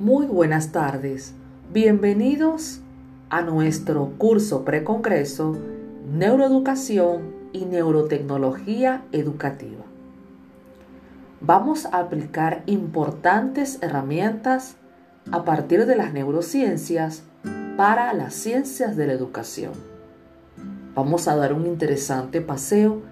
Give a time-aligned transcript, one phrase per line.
[0.00, 1.34] Muy buenas tardes.
[1.74, 2.80] Bienvenidos
[3.28, 5.58] a nuestro curso precongreso
[6.10, 9.84] Neuroeducación y Neurotecnología Educativa.
[11.42, 14.76] Vamos a aplicar importantes herramientas
[15.32, 17.22] a partir de las neurociencias
[17.76, 19.72] para las ciencias de la educación.
[20.94, 23.02] Vamos a dar un interesante paseo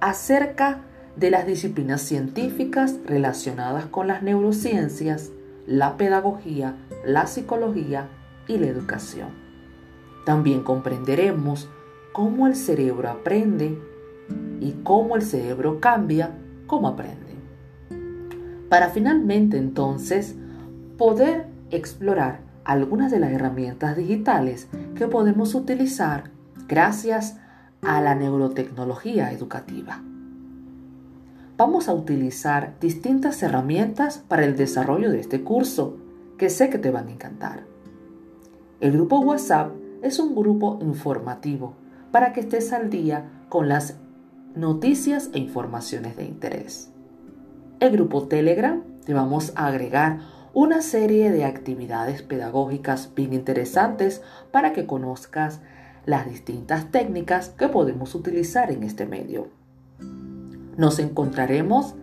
[0.00, 0.80] acerca
[1.16, 5.30] de las disciplinas científicas relacionadas con las neurociencias
[5.66, 8.08] la pedagogía, la psicología
[8.46, 9.28] y la educación.
[10.24, 11.68] También comprenderemos
[12.12, 13.78] cómo el cerebro aprende
[14.60, 16.30] y cómo el cerebro cambia
[16.66, 17.34] cómo aprende.
[18.68, 20.34] Para finalmente entonces
[20.98, 26.30] poder explorar algunas de las herramientas digitales que podemos utilizar
[26.66, 27.38] gracias
[27.82, 30.02] a la neurotecnología educativa
[31.56, 35.96] vamos a utilizar distintas herramientas para el desarrollo de este curso,
[36.36, 37.64] que sé que te van a encantar.
[38.80, 39.72] El grupo WhatsApp
[40.02, 41.74] es un grupo informativo
[42.12, 43.96] para que estés al día con las
[44.54, 46.90] noticias e informaciones de interés.
[47.80, 50.20] El grupo Telegram te vamos a agregar
[50.52, 55.60] una serie de actividades pedagógicas bien interesantes para que conozcas
[56.06, 59.48] las distintas técnicas que podemos utilizar en este medio.
[60.76, 61.94] Nos encontraremos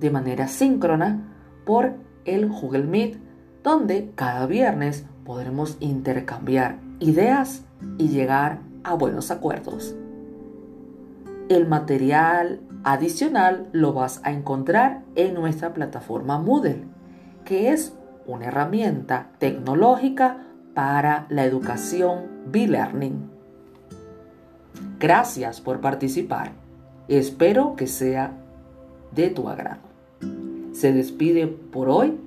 [0.00, 1.34] de manera síncrona
[1.64, 3.18] por el Google Meet,
[3.62, 7.64] donde cada viernes podremos intercambiar ideas
[7.98, 9.94] y llegar a buenos acuerdos.
[11.48, 16.84] El material adicional lo vas a encontrar en nuestra plataforma Moodle,
[17.44, 17.94] que es
[18.26, 23.30] una herramienta tecnológica para la educación B-Learning.
[24.98, 26.63] Gracias por participar.
[27.08, 28.32] Espero que sea
[29.12, 29.82] de tu agrado.
[30.72, 32.18] Se despide por hoy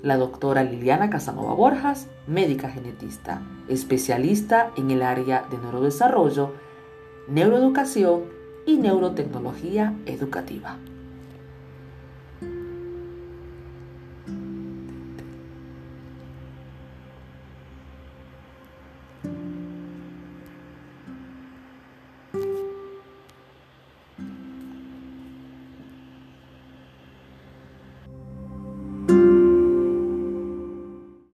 [0.00, 6.52] la doctora Liliana Casanova Borjas, médica genetista, especialista en el área de neurodesarrollo,
[7.26, 8.22] neuroeducación
[8.64, 10.76] y neurotecnología educativa.